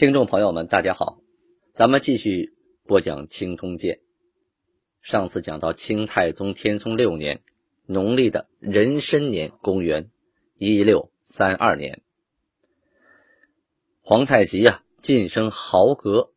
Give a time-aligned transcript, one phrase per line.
[0.00, 1.18] 听众朋友们，大家好，
[1.74, 2.54] 咱们继续
[2.86, 3.96] 播讲《清通鉴》。
[5.02, 7.42] 上次讲到清太宗天聪六年，
[7.84, 10.08] 农历的壬申年，公元
[10.56, 12.00] 一六三二年，
[14.00, 16.30] 皇太极呀晋升豪格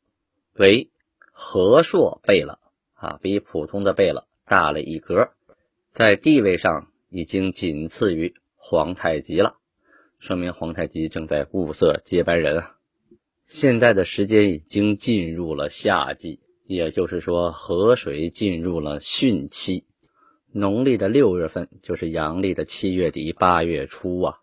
[0.56, 0.92] 为
[1.32, 2.60] 和硕贝勒
[2.96, 5.30] 啊，比普通的贝勒大了一格，
[5.88, 9.56] 在地位上已经仅次于皇太极了，
[10.20, 12.76] 说明皇太极正在物色接班人啊。
[13.46, 16.42] 现在的时间已经进入了夏季。
[16.66, 19.86] 也就是说，河水进入了汛期，
[20.50, 24.38] 农历的六月份就是阳历的七月底八月初啊，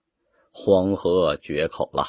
[0.52, 2.08] 黄河决口了。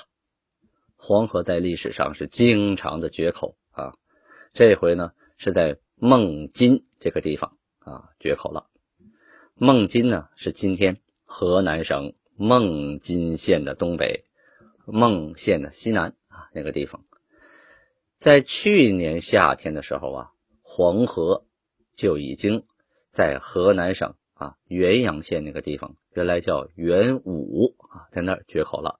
[0.97, 3.93] 黄河在历史上是经常的决口啊，
[4.51, 8.67] 这回呢是在孟津这个地方啊决口了。
[9.55, 14.25] 孟津呢是今天河南省孟津县的东北，
[14.85, 16.15] 孟县的西南
[16.51, 17.03] 那个地方。
[18.19, 21.45] 在去年夏天的时候啊，黄河
[21.95, 22.65] 就已经
[23.11, 28.99] 在河南省啊原阳县那个地方，原来叫原武啊，在那儿决口了，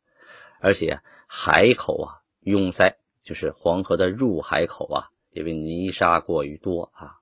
[0.60, 7.20] 而且海口啊拥塞，就是黄河的入海口啊，因为泥沙过于多啊，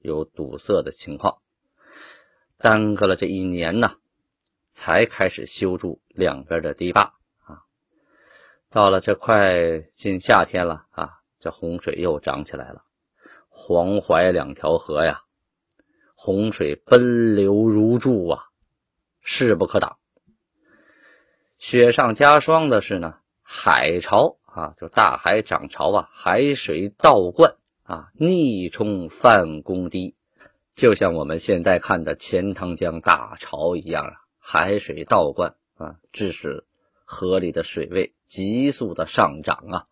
[0.00, 1.38] 有堵塞的情况，
[2.58, 3.96] 耽搁了这一年呢，
[4.74, 7.14] 才开始修筑两边的堤坝。
[8.72, 11.10] 到了这快进夏天了啊。
[11.38, 12.84] 这洪水又涨起来了，
[13.48, 15.22] 黄淮两条河呀，
[16.14, 18.44] 洪水奔流如注啊，
[19.20, 19.98] 势不可挡。
[21.58, 30.14] 雪上加霜的是呢，海潮啊，就大海涨潮啊，海水倒灌啊，逆冲泛公堤，
[30.76, 36.64] 就像我们现在看的钱塘江大潮一样啊，海水倒灌啊，致使
[37.04, 39.84] 河里的水位急速的上涨啊。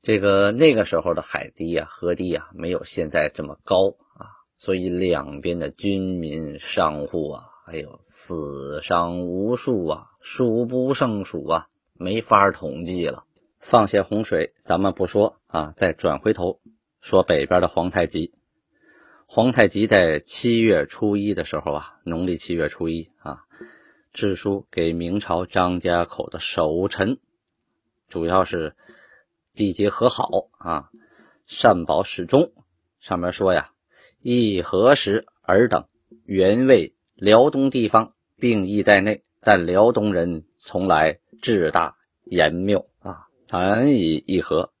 [0.00, 13.24] 这个那个时候的海堤啊、河堤啊，没有现在这么高啊，所以两边的军民、商户啊，还有死伤无数啊，数不胜数啊，没法统计了。
[13.58, 16.60] 放下洪水，咱们不说啊，再转回头
[17.02, 18.32] 说北边的皇太极。
[19.26, 23.42] 皇太极在七月初一的时候啊，农历七月初一啊，
[24.12, 27.18] 致书给明朝张家口的守臣，
[28.08, 28.74] 主要是。
[29.56, 30.90] 缔结和好啊，
[31.46, 32.52] 善保始终。
[33.00, 33.70] 上面说呀，
[34.20, 35.86] 议何时尔等
[36.26, 44.74] 原为辽东地方，并意在内，但辽东人从来志大言谬啊，难以议和。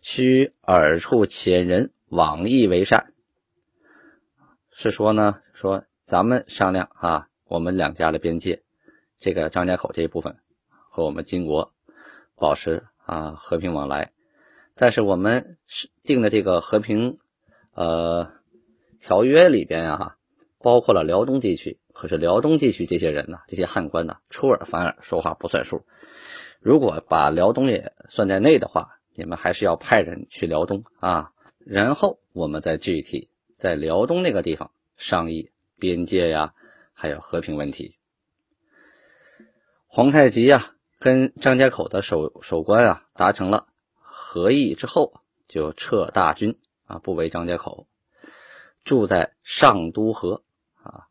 [0.00, 3.12] 需尔处遣人往议为善。
[4.70, 8.62] 是说呢，说咱们商量啊，我们两家的边界，
[9.18, 10.36] 这个张家口这一部分
[10.70, 11.74] 和我们金国
[12.38, 12.84] 保持。
[13.08, 14.12] 啊，和平往来，
[14.74, 17.18] 但是我们是定的这个和平
[17.72, 18.30] 呃
[19.00, 20.16] 条约里边啊，
[20.58, 21.78] 包括了辽东地区。
[21.94, 25.86] 可是辽东地区这些人呢，这些汉官呢，出尔反尔，说话不算数。
[26.60, 31.32] 如果把辽东也算在内的话，你们还是要派人去辽东啊，
[31.64, 36.52] 然后我们再具体在辽东那个地方商议边界呀，
[36.92, 37.96] 还有和平问题。
[39.86, 40.74] 皇太极呀。
[41.00, 43.68] 跟张家口的守守关啊达成了
[44.00, 47.86] 和议之后，就撤大军啊，不围张家口，
[48.82, 50.42] 住在上都河
[50.82, 51.06] 啊。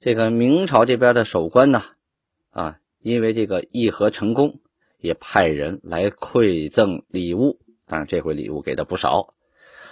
[0.00, 1.82] 这个明朝这边的守关呢
[2.50, 4.60] 啊，因为这个议和成功，
[4.98, 9.34] 也派人来馈赠礼物，但是这回礼物给的不少。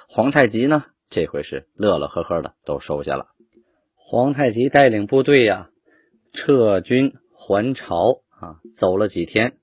[0.09, 3.29] 皇太极呢，这回是乐乐呵呵的都收下了。
[3.97, 5.69] 皇太极带领部队呀，
[6.33, 8.23] 撤军还朝。
[8.41, 9.59] 啊，走了几天，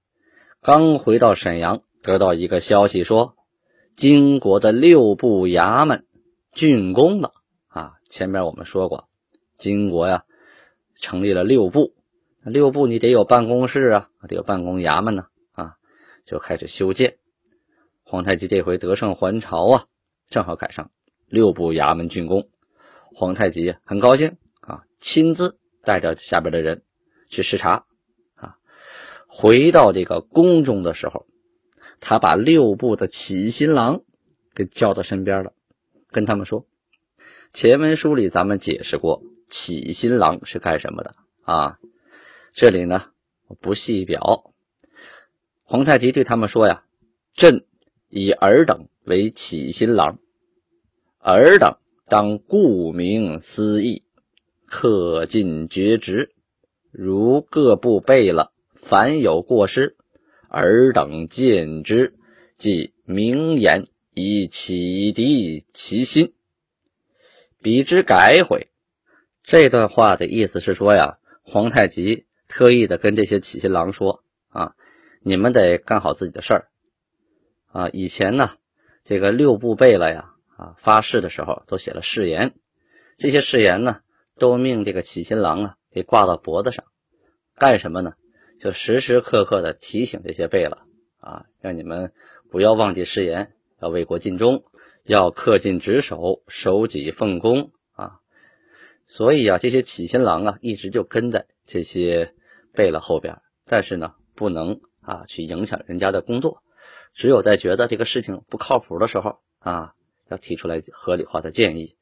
[0.62, 3.36] 刚回到沈阳，得到一个消息说，
[3.96, 6.06] 金国的六部衙门
[6.54, 7.32] 竣工了。
[7.70, 9.10] 啊，前面我们说过，
[9.58, 10.26] 金国呀
[11.02, 11.96] 成立了六部，
[12.44, 15.26] 六部你得有办公室啊，得有办公衙门呢。
[15.54, 15.74] 啊，
[16.28, 17.18] 就开始修建。
[18.04, 19.86] 皇太极这回得胜还朝啊，
[20.30, 20.92] 正好赶上
[21.26, 22.48] 六部衙门竣工，
[23.16, 26.84] 皇太极很高兴啊，亲自带着下边的人
[27.28, 27.86] 去视察。
[29.28, 31.28] 回到这个宫中的时候，
[32.00, 34.02] 他把六部的起新郎
[34.56, 35.54] 给叫到身边了，
[36.12, 36.66] 跟他们说
[37.54, 41.78] ：“前文书里咱们解释过，起新郎是干什么的啊？
[42.54, 43.12] 这里呢，
[43.62, 44.52] 不细表。”
[45.64, 46.84] 皇太极对他们说：“呀，
[47.36, 47.66] 朕
[48.10, 50.18] 以尔等为起新郎，
[51.20, 51.78] 尔等
[52.08, 54.04] 当顾名思义，
[54.70, 56.34] 恪尽厥职。
[56.92, 58.54] 如各部备了，
[58.88, 59.98] 凡有过失，
[60.50, 62.16] 尔等见之，
[62.58, 66.34] 即明言以启迪其心，
[67.62, 68.70] 彼之改悔。”
[69.44, 74.74] 这段话的意思是说呀，皇太极特意的跟这些起新郎说啊。
[75.20, 76.70] 你们得干好自己的事儿
[77.74, 77.90] 啊！
[77.92, 78.52] 以前呢，
[79.04, 82.54] 这个六部贝勒呀，啊，发誓的时候都写了誓言，
[83.18, 84.00] 这些誓言呢，
[84.38, 86.86] 都命这个起新郎啊给挂到脖子上，
[87.58, 88.14] 干什么呢？
[88.60, 90.78] 就时时刻刻的提醒这些贝勒
[91.20, 92.12] 啊，让你们
[92.52, 94.64] 不要忘记誓言，要为国尽忠，
[95.04, 98.20] 要恪尽职守，守己奉公啊。
[99.08, 102.34] 所以啊，这些起新郎啊，一直就跟在这些
[102.74, 104.80] 贝勒后边，但是呢，不能。
[105.00, 106.62] 啊，去影响人家的工作，
[107.14, 109.94] 只有在觉得这个事情不靠谱的时候啊，
[110.28, 111.96] 要提出来合理化的建议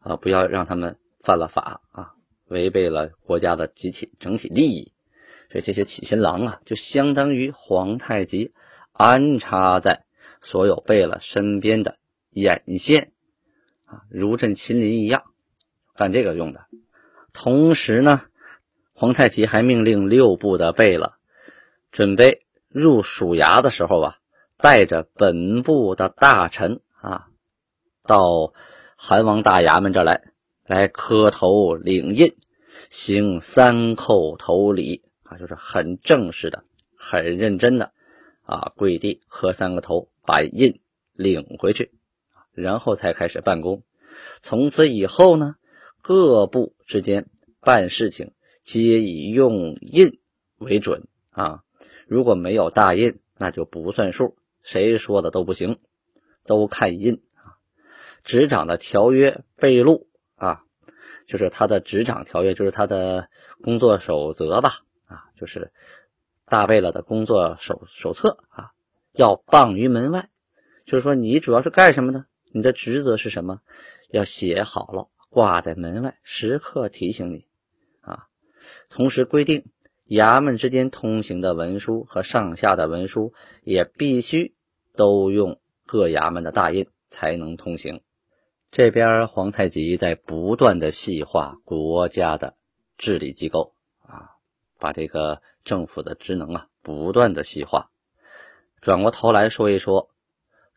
[0.00, 2.10] 啊，不要让他们犯了法啊，
[2.48, 4.93] 违背了国家的集体整体利益。
[5.54, 8.52] 所以这些起新郎啊，就相当于皇太极
[8.90, 10.04] 安插在
[10.42, 11.96] 所有贝勒身边的
[12.30, 13.12] 眼线
[13.84, 15.22] 啊，如朕亲临一样，
[15.94, 16.66] 干这个用的。
[17.32, 18.22] 同时呢，
[18.94, 21.12] 皇太极还命令六部的贝勒。
[21.92, 24.16] 准备入署衙的时候啊，
[24.58, 27.28] 带着本部的大臣啊，
[28.02, 28.52] 到
[28.96, 30.20] 韩王大衙门这来，
[30.66, 32.34] 来磕头领印，
[32.90, 36.64] 行三叩头礼啊，就是很正式的、
[36.96, 37.92] 很认真的
[38.44, 40.80] 啊，跪地磕三个头，把印
[41.12, 41.92] 领回去，
[42.52, 43.82] 然后才开始办公。
[44.42, 45.56] 从此以后呢，
[46.02, 47.26] 各部之间
[47.60, 48.32] 办事情
[48.62, 50.20] 皆以用印
[50.58, 51.62] 为准啊。
[52.06, 55.78] 如果没有大印，那就不算数，谁说的都不行，
[56.44, 57.58] 都看印啊。
[58.22, 60.06] 执掌的条约备录
[60.36, 60.62] 啊，
[61.26, 63.28] 就是他的执掌条约，就是他的
[63.62, 65.72] 工作守则吧啊，就是
[66.46, 68.72] 大贝勒的工作手手册啊，
[69.12, 70.28] 要傍于门外，
[70.84, 73.60] 就是说你主要是干什么的，你的职责是什么，
[74.10, 77.46] 要写好了挂在门外，时刻提醒你
[78.00, 78.26] 啊。
[78.88, 79.64] 同时规定。
[80.06, 84.54] 衙门之间通行的文书和上下的文书也必须
[84.94, 88.02] 都用各衙门的大印才能通行。
[88.70, 92.54] 这边皇太极在不断的细化国家的
[92.98, 93.73] 治理机构，
[94.84, 97.88] 把这个政府的职能啊不断的细化。
[98.82, 100.10] 转过头来说一说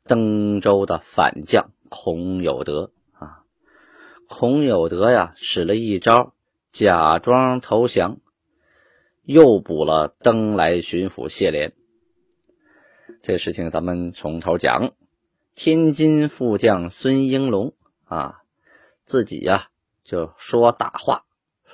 [0.05, 3.43] 登州的反将孔有德啊，
[4.29, 6.33] 孔有德呀使了一招，
[6.71, 8.21] 假装投降。
[9.23, 11.73] 又补了登莱巡抚谢怜，
[13.21, 14.93] 这事情咱们从头讲。
[15.53, 17.73] 天津副将孙英龙
[18.05, 18.39] 啊，
[19.03, 19.67] 自己呀
[20.05, 21.25] 就说大话，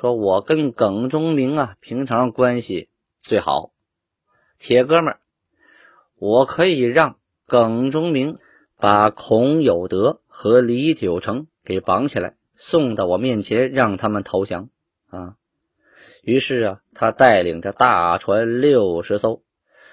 [0.03, 2.89] 说我跟耿忠明啊平常关系
[3.21, 3.71] 最好，
[4.59, 5.19] 铁哥们儿，
[6.19, 7.15] 我可以让
[7.47, 8.37] 耿忠明
[8.77, 14.67] 把孔有德和李九成给绑起来，送到我面前，让他们投降
[15.07, 15.35] 啊。
[16.21, 19.41] 于是啊，他带领着大船六十艘，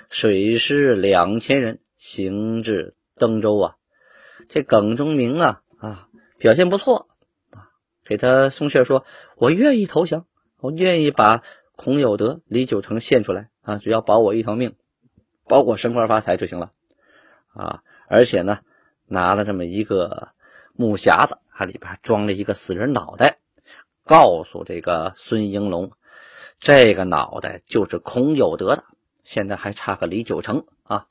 [0.09, 3.77] 水师两千人，行至登州啊。
[4.49, 7.07] 这耿忠明啊啊，表现不错，
[8.11, 9.05] 给他送信说
[9.39, 10.27] ：“我愿意投降，
[10.59, 11.45] 我愿意把
[11.77, 14.75] 孔有德、李九成献出来啊，只要保我一条命，
[15.47, 16.73] 保我升官发财就行了
[17.55, 17.85] 啊。
[18.09, 18.63] 而且呢，
[19.07, 20.31] 拿了这么一个
[20.75, 23.39] 木匣子，它里边装了一个死人脑袋，
[24.05, 25.93] 告诉这个孙英龙。”
[26.59, 28.83] 这个脑袋就是孔有德的，
[29.23, 31.07] 现在还差个李九成啊，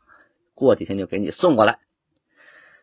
[0.53, 1.79] 过几天就给你送过来。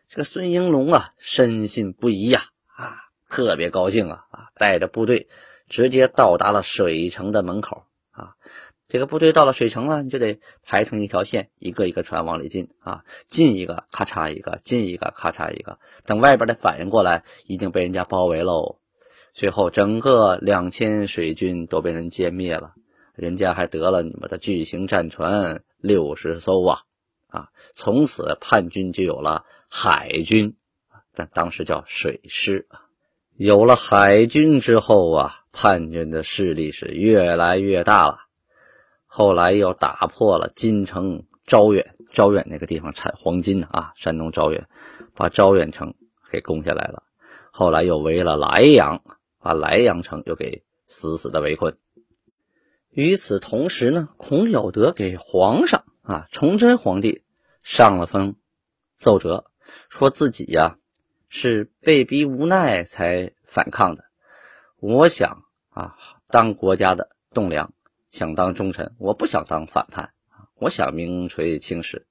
[0.09, 2.41] 这个孙英龙啊，深信不疑呀，
[2.75, 5.27] 啊，特别高兴啊，啊，带着部队
[5.67, 8.35] 直接到达了水城的门口啊。
[8.87, 18.79] 这个部队到了水城了，你就得排成一条线，一个一个船往里进啊，进一个咔嚓一个，进一个咔嚓一个，等外边的反应过来，已经被人家包围喽。
[19.33, 22.75] 最后，整个两千水军都被人歼灭了，
[23.13, 26.79] 人家还得了你们的巨型战船六十艘啊！
[27.27, 30.55] 啊，从此叛军就有了海军，
[31.13, 32.86] 但当时叫水师啊。
[33.37, 38.21] 有了海军之后啊，叛军的势力是越来越大了。
[39.05, 44.67] 后来又打破了金城招远，招远那个地方产黄金啊，山东招远，
[45.13, 45.93] 把招远城
[46.31, 47.03] 给攻下来了。
[47.51, 49.03] 后来又围了莱阳，
[49.39, 51.77] 把莱阳城又给死死的围困。
[52.89, 57.21] 与此同时呢，孔有德给皇上啊，崇祯皇帝
[57.61, 58.35] 上了封
[58.97, 59.45] 奏折，
[59.89, 60.79] 说自己呀
[61.29, 64.03] 是被逼无奈才反抗的。
[64.79, 65.95] 我想啊，
[66.29, 67.73] 当国家的栋梁。
[68.09, 70.11] 想当忠臣，我不想当反叛！
[70.57, 72.07] 我想名垂青史。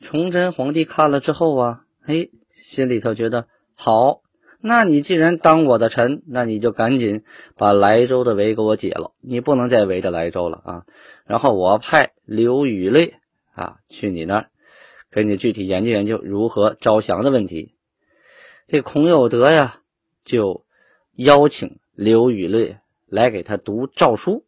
[0.00, 4.22] 崇祯皇帝看了之后啊，哎，心里头觉得好。
[4.60, 7.22] 那你既然当我的臣，那你就赶紧
[7.56, 9.12] 把莱州的围给我解了。
[9.20, 10.86] 你不能再围着莱州了啊！
[11.26, 13.14] 然后我派刘宇烈
[13.54, 14.50] 啊去你那儿，
[15.12, 17.75] 给你具体研究研究如何招降的问题。
[18.68, 19.78] 这孔有德呀，
[20.24, 20.64] 就
[21.14, 24.44] 邀请刘宇烈来给他读诏书。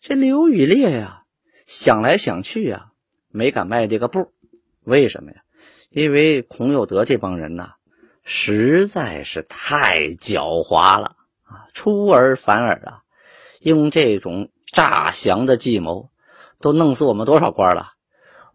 [0.00, 1.24] 这刘宇烈呀，
[1.66, 2.92] 想来想去呀，
[3.28, 4.32] 没敢迈这个步。
[4.84, 5.42] 为什么呀？
[5.90, 7.74] 因为孔有德这帮人呐，
[8.24, 13.02] 实在是太狡猾了啊，出尔反尔啊，
[13.60, 16.08] 用这种诈降的计谋，
[16.58, 17.92] 都弄死我们多少官了？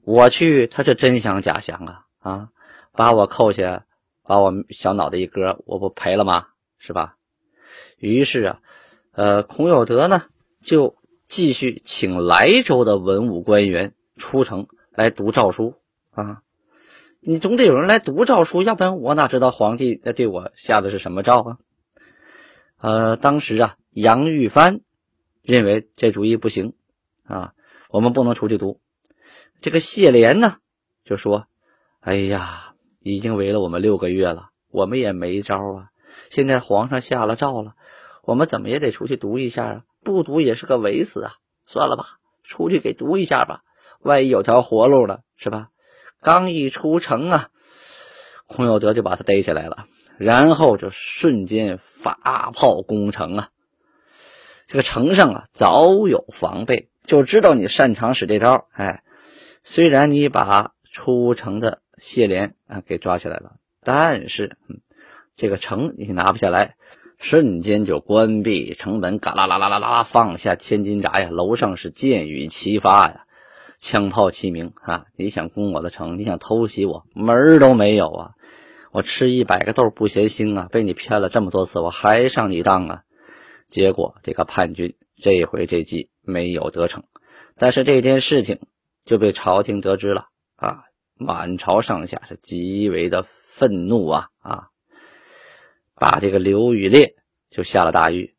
[0.03, 2.50] 我去，他是真降假降啊啊，
[2.93, 3.85] 把我扣下，
[4.23, 6.47] 把我们小脑袋一割，我不赔了吗？
[6.77, 7.17] 是吧？
[7.97, 8.61] 于是啊，
[9.11, 10.25] 呃，孔有德呢
[10.63, 10.95] 就。
[11.27, 15.75] 继续请莱州的文武官员出城来读诏书
[16.09, 16.41] 啊！
[17.21, 21.57] 你总得有人来读诏书，要不然我哪知道皇帝在对我下的是什么诏啊？
[22.81, 24.81] 呃，当时啊，杨玉帆
[25.41, 26.73] 认为这主意不行
[27.23, 27.53] 啊，
[27.89, 28.81] 我们不能出去读。
[29.61, 30.57] 这个谢莲呢，
[31.05, 31.47] 就说
[32.01, 32.70] ：“哎呀，
[33.01, 35.88] 已经围了我们六个月了，我们也没招啊。
[36.29, 37.74] 现在皇上下了诏了，
[38.24, 41.34] 我们怎么也得出去读一下啊。”不读也是个围死啊！
[41.67, 43.62] 算了吧，出去给读一下吧，
[44.00, 45.67] 万一有条活路呢，是吧？
[46.24, 47.50] 刚一出城啊，
[48.48, 49.86] 孔有德就把他逮起来了，
[50.17, 53.50] 然后就瞬间发炮攻城啊！
[54.65, 58.65] 这个城上啊早有防备，就知道你擅长使这招。
[58.72, 59.03] 哎，
[59.63, 64.58] 虽然你把出城的谢莲啊给抓起来了，但是
[65.36, 66.75] 这个城你拿不下来。
[67.20, 71.29] 瞬间就关闭城门，嘎啦啦啦啦啦，放下千斤闸呀！
[71.29, 73.25] 楼上是箭雨齐发呀，
[73.77, 75.05] 枪炮齐鸣啊！
[75.15, 78.31] 你想攻我的城，你想偷袭我，门儿都没有啊！
[78.91, 80.67] 我吃一百个豆不嫌腥啊！
[80.72, 83.03] 被你骗了这么多次，我还上你当啊！
[83.70, 87.03] 结果这个叛军这回这计没有得逞，
[87.55, 88.62] 但是这件事情
[89.05, 90.86] 就被朝廷得知了啊！
[91.21, 94.69] 满朝上下是极为的愤怒啊啊！
[95.93, 97.15] 把这个刘宇烈
[97.51, 98.35] 就下了大狱。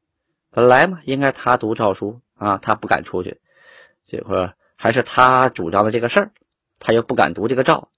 [0.51, 3.41] 本来嘛，应该他读诏书啊，他不敢出去。
[4.05, 6.33] 这会儿还是他主张的这个事儿，
[6.81, 7.89] 他又不敢读这个诏，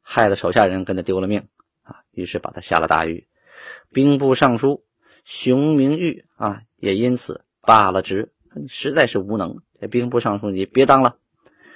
[0.00, 1.48] 害得手下人跟他丢了命
[1.82, 2.00] 啊。
[2.10, 3.28] 于是把他下了大狱。
[3.92, 4.84] 兵部尚书
[5.24, 8.32] 熊明玉啊，也因此罢了职。
[8.68, 11.18] 实在是无能，这兵部尚书你别当了，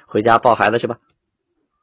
[0.06, 0.98] 回家抱孩子去吧。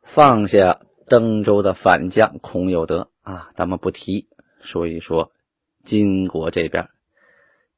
[0.06, 4.30] 放下登州的反将孔有德啊，咱们不提，
[4.62, 5.32] 说一说。
[5.84, 6.90] 金国这边，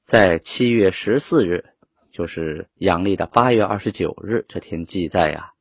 [0.05, 1.65] 在七月十四日，
[2.11, 5.51] 就是阳历的八月二十九日这天，记载呀，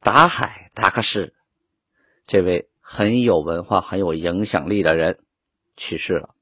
[0.00, 1.34] 达海达克士
[2.26, 5.18] 这位很有文化、很有影响力的人
[5.76, 6.34] 去世了。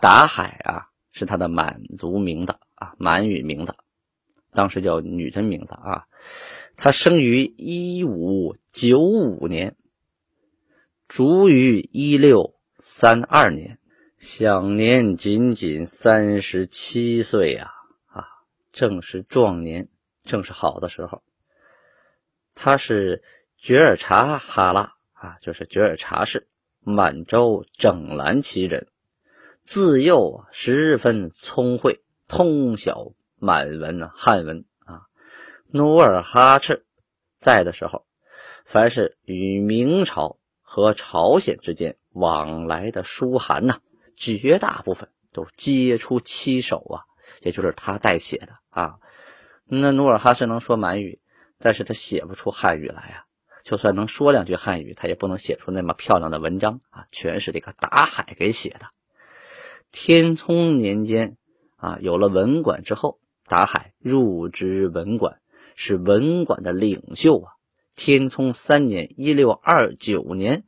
[0.00, 3.76] 达海啊，是他的满族名的啊，满语名的，
[4.56, 6.06] 当时叫女真名字啊。
[6.76, 9.76] 她生于一五九五年，
[11.06, 13.78] 卒于一六三二年。
[14.18, 17.70] 享年仅仅三十七岁呀！
[18.06, 18.24] 啊，
[18.72, 19.88] 正是壮年，
[20.24, 21.22] 正是好的时候。
[22.54, 23.22] 他是
[23.58, 26.48] 觉尔察哈拉啊，就是觉尔察氏
[26.80, 28.88] 满洲整蓝旗人，
[29.64, 35.02] 自幼十分聪慧，通晓满文啊汉文啊。
[35.70, 36.84] 努尔哈赤
[37.40, 38.06] 在的时候，
[38.64, 43.80] 凡是与明朝和朝鲜之间往来的书函呐。
[44.16, 47.04] 绝大部分都皆出其手啊，
[47.42, 48.98] 也就是他代写的啊。
[49.66, 51.20] 那努尔哈赤能说满语，
[51.58, 53.26] 但是他写不出汉语来啊。
[53.62, 57.04] 就算能说两句汉语，他也不能写出那么漂亮的文章啊。
[57.12, 58.86] 全是这个达海给写的。
[59.92, 61.36] 天聪年间
[61.76, 65.40] 啊，有了文馆之后，达海入职文馆，
[65.74, 67.52] 是文馆的领袖啊。
[67.94, 70.64] 天聪三年（一六二九年），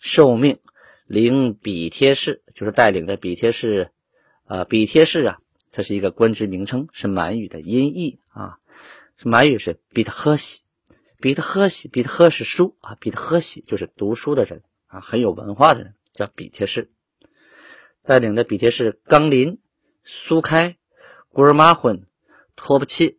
[0.00, 0.58] 受命。
[1.06, 3.90] 领比贴士就是带领的比贴士，
[4.46, 5.38] 呃，比贴士啊，
[5.70, 8.56] 这是一个官职名称，是满语的音译啊，
[9.22, 10.62] 满语是比特赫西，
[11.20, 16.90] 比特赫西，比特赫是书啊，比特赫西就是读书的人啊，很有文化的人，叫比贴士。
[18.02, 19.60] 带领的比贴士冈林、
[20.04, 20.78] 苏开、
[21.28, 22.06] 古尔马混、
[22.56, 23.18] 托布契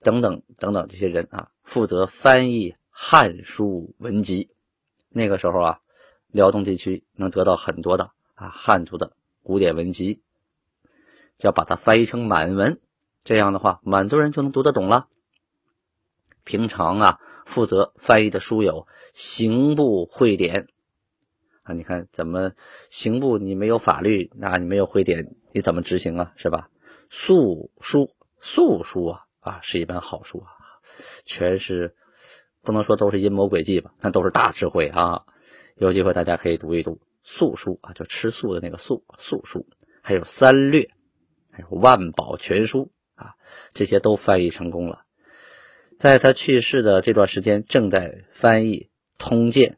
[0.00, 4.50] 等等等等这些人啊，负责翻译汉书文集。
[5.08, 5.80] 那个时候啊，
[6.28, 10.22] 辽东地区能得到很多的啊汉族的古典文集，
[11.38, 12.80] 要把它翻译成满文，
[13.24, 15.08] 这样的话满族人就能读得懂了。
[16.44, 20.68] 平常啊，负责翻译的书有刑部会典。
[21.62, 22.52] 啊，你看怎么
[22.88, 26.32] 刑部你没有法律，那你没有会典，你怎么执行啊？
[26.36, 26.70] 是吧？
[27.10, 30.48] 素书，素书啊啊，是一本好书啊，
[31.24, 31.94] 全是
[32.62, 35.24] 不能说都是阴谋诡计吧，那都是大智慧啊。
[35.76, 39.66] 有机会大家可以读一读素书啊，就吃素的那个素素书，
[40.02, 40.90] 还有三略，
[41.52, 43.34] 还有万宝全书啊，
[43.72, 45.02] 这些都翻译成功了。
[45.98, 48.74] 在他去世的这段时间，正在翻译
[49.18, 49.72] 《通鉴》《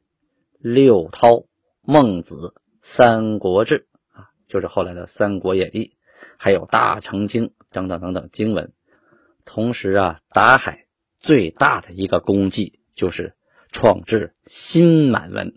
[0.61, 1.29] 六韬》。
[1.85, 5.81] 孟子、三国志啊，就是后来的《三国演义》，
[6.39, 8.73] 还有《大成经》等等等等经文。
[9.45, 10.87] 同时啊，达海
[11.19, 13.35] 最大的一个功绩就是
[13.71, 15.55] 创制新满文。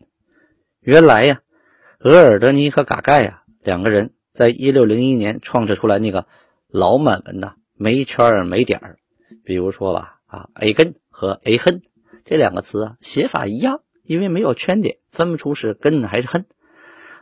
[0.79, 1.41] 原来呀，
[1.99, 6.27] 额尔德尼和嘎盖呀两个人在一六零一年创制出来那个
[6.67, 8.97] 老满文呐，没圈儿没点儿。
[9.43, 11.81] 比如说吧，啊，a 根和 a 恨
[12.23, 13.81] 这两个词啊，写法一样。
[14.07, 16.45] 因为没有圈点，分不出是根还是恨。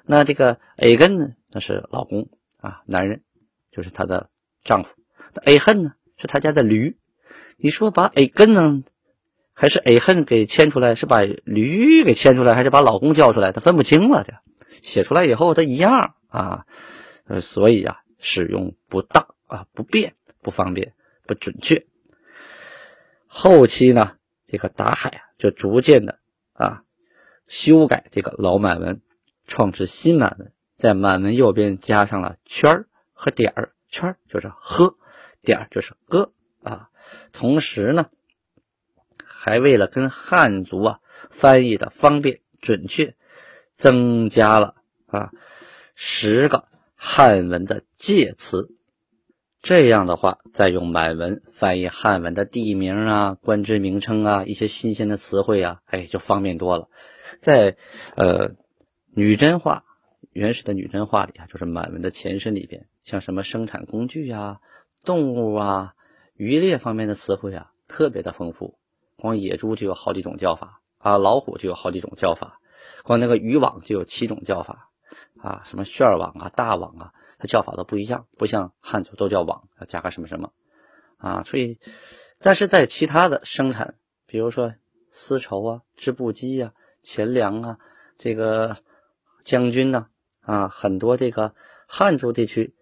[0.06, 1.30] 那这个 a 根呢？
[1.50, 2.28] 那是老公
[2.60, 3.24] 啊，男人，
[3.72, 4.30] 就是他的
[4.64, 4.90] 丈夫。
[5.34, 5.94] 那 a 恨呢？
[6.18, 6.98] 是他家的驴。
[7.58, 8.84] 你说把 a 根呢，
[9.54, 10.96] 还是 a 恨给牵出来？
[10.96, 13.52] 是把驴给牵出来，还是把老公叫出来？
[13.52, 14.24] 他分不清了。
[14.24, 14.34] 这
[14.82, 16.66] 写出来以后，他一样啊。
[17.26, 20.94] 呃，所以啊，使用不当啊，不便，不方便，
[21.26, 21.86] 不准确。
[23.28, 26.20] 后期呢，这个达海啊，就逐渐的。
[26.54, 26.84] 啊，
[27.48, 29.02] 修改这个老满文，
[29.48, 34.98] 创制新满文，在满文右边加上了圈和点儿，圈就是呵，
[35.44, 36.90] 点就是哥啊。
[37.32, 38.10] 同时呢，
[39.24, 43.16] 还为了跟汉族啊翻译的方便准确，
[43.76, 44.76] 增加了
[45.06, 45.32] 啊
[45.94, 48.70] 十个汉文的介词。
[49.62, 56.90] 这样的话，再用满文翻译汉文的地名啊、官职名称啊、一些新鲜的词汇啊，哎，就方便多了。
[57.40, 57.78] 在
[58.18, 58.56] 呃
[59.16, 59.86] 女真话
[60.32, 64.60] 原始的女真话里啊，就是满文的前身里边，像什么生产工具啊、
[65.04, 65.94] 动物啊、
[66.36, 68.78] 渔猎方面的词汇啊，特别的丰富。
[69.16, 72.60] 光野猪就有好几种叫法啊，老虎就有好几种叫法，
[73.04, 74.90] 光那个渔网就有七种叫法
[75.42, 77.14] 啊，什么旋网啊、大网啊。
[77.40, 80.54] 它叫法都不一样，不像汉族都叫网，要加个什么什么
[81.18, 81.44] 啊？
[81.44, 81.78] 所以，
[82.40, 83.96] 但是在其他的生产，
[84.28, 84.74] 比如说
[85.12, 87.80] 丝绸啊、织布机呀、钱粮啊、
[88.18, 88.78] 这个
[89.44, 90.08] 将军呐
[90.40, 91.54] 啊，很多这个
[91.86, 92.74] 汉族地区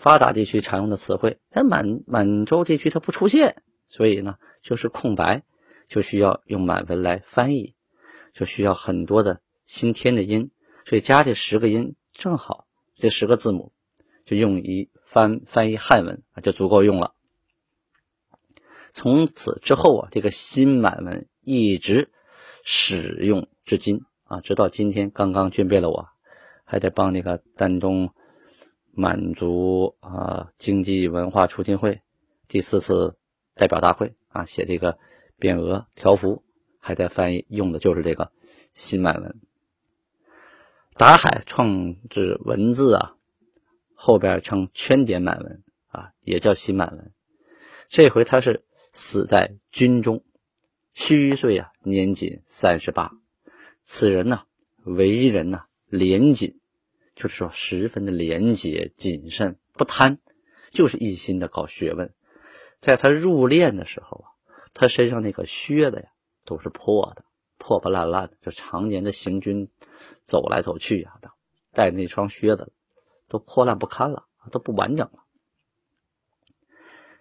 [0.00, 5.42] 发达地区常用的词汇，在满满洲地区它不出现，所以呢就是空白，
[5.88, 7.74] 就需要用满文来翻译，
[8.32, 10.50] 就需要很多的新添的音，
[10.86, 13.72] 所以加这十个音正好这十个字母。
[14.26, 17.14] 就用于翻翻译汉文，就足够用了。
[18.92, 22.10] 从此之后啊，这个新满文一直
[22.62, 25.10] 使用至今啊，直到今天。
[25.10, 26.06] 刚刚军备了我，
[26.64, 28.14] 还得帮那个丹东
[28.92, 32.00] 满族啊经济文化促进会
[32.48, 33.16] 第四次
[33.54, 34.98] 代表大会啊写这个
[35.38, 36.44] 匾额条幅，
[36.78, 38.32] 还在翻译，用的就是这个
[38.74, 39.40] 新满文。
[40.94, 43.16] 达海创制文字啊。
[44.02, 47.12] 后边称圈点满文啊，也叫新满文。
[47.90, 50.24] 这回他是死在军中，
[50.94, 53.12] 虚岁啊，年仅三十八。
[53.84, 54.44] 此人呢，
[54.84, 56.59] 为人呢廉谨，
[57.20, 60.18] 就是说十分的廉洁谨慎，不贪，
[60.72, 62.14] 就是一心的搞学问。
[62.80, 64.26] 在他入殓的时候啊，
[64.72, 66.08] 他身上那个靴子呀
[66.44, 67.24] 都是破的，
[67.58, 69.68] 破破烂烂的，就常年的行军
[70.24, 71.30] 走来走去呀啊，
[71.72, 72.72] 带那双靴子。
[73.32, 75.20] 都破烂不堪了，都不完整了。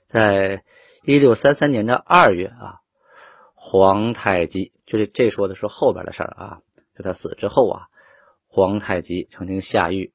[0.07, 0.63] 在
[1.03, 2.81] 一六三三年的二月啊，
[3.53, 6.61] 皇太极就是这说的是后边的事儿啊，
[6.97, 7.88] 就他死之后啊，
[8.59, 10.11] 皇太极曾经下谕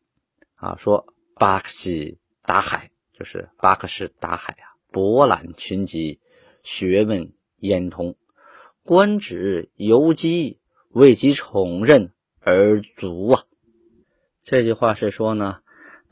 [0.55, 6.21] 啊，说巴克西达海，就是巴克什达海啊，博览群集，
[6.63, 8.17] 学问焉通，
[8.83, 10.59] 官职游击，
[10.91, 13.45] 为其宠任而足啊。
[14.43, 15.61] 这句话是说呢。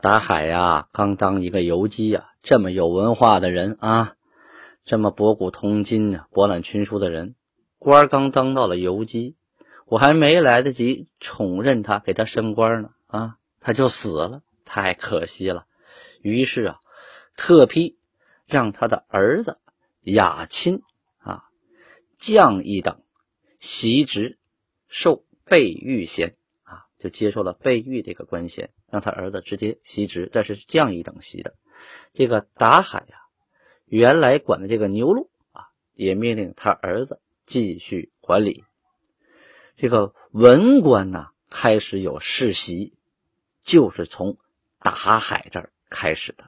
[0.01, 4.15] 达海呀，刚当一个游击啊，这么有文化的人啊，
[4.85, 7.35] 这么博古通今、博览群书的人，
[7.77, 9.35] 官刚当到了游击，
[9.93, 15.67] 我还没来得及宠任他，给他升官呢，啊，他就死了，太可惜了。
[16.23, 16.79] 于是啊，
[17.37, 17.99] 特批
[18.47, 19.59] 让他的儿子
[20.01, 20.81] 雅钦
[21.19, 21.43] 啊
[22.17, 23.03] 降一等，
[23.59, 24.39] 袭职，
[24.87, 26.87] 受备御衔啊。
[26.97, 31.53] 就接受了备御这个官衔，让他儿子直接袭职，但是降一等袭的。
[32.13, 33.17] 这个达海呀，
[33.85, 38.63] 原来管的这个牛录啊，也命令他儿子继续管理。
[39.83, 42.93] 这个文官呢，开始有世袭，
[43.63, 44.37] 就是从
[44.79, 46.45] 达海这儿开始的。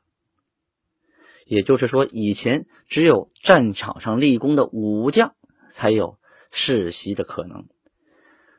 [1.45, 5.35] 也就是说，以前只有战场上立功的武将
[5.69, 6.17] 才有
[6.49, 7.67] 世袭的可能，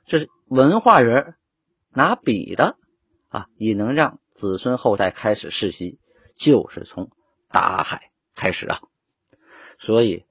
[0.05, 1.37] 这是文化人。
[1.89, 2.77] 拿笔的
[3.29, 5.99] 啊，也能让子孙后代开始世袭，
[6.37, 7.11] 就是从
[7.51, 8.83] 达海开始啊。
[9.79, 10.27] 所以，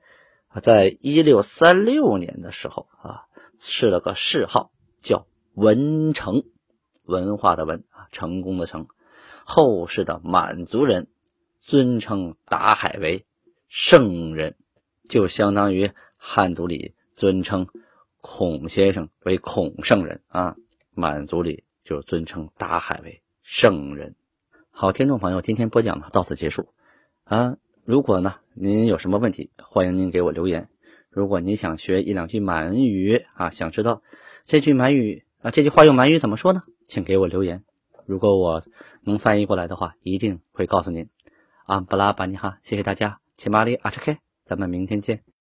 [0.62, 3.25] 在一六三六年的时候啊，
[3.60, 6.44] 赐了个谥号叫文成，
[7.04, 8.88] 文化的文啊，成功的成。
[9.44, 11.08] 后世的满族人
[11.62, 13.26] 尊称达海为
[13.68, 14.56] 圣人，
[15.08, 17.68] 就相当于汉族里尊称
[18.22, 20.56] 孔先生为孔圣人啊。
[20.94, 24.16] 满族里就尊称达海为圣人。
[24.72, 26.70] 好，听众朋友，今天播讲到此结束
[27.24, 27.58] 啊。
[27.84, 30.70] 如果呢您有什么问题，欢迎您给我留言。
[31.16, 34.02] 如果你想学一两句满语啊，想知道
[34.46, 36.64] 这句满语啊，这句话用满语怎么说呢？
[36.88, 37.64] 请给我留言。
[38.06, 38.64] 如果我
[39.02, 41.08] 能翻译过来的话，一定会告诉您。
[41.66, 45.26] 啊，布拉巴尼哈，谢谢大家，切马里阿查克，咱们明天见。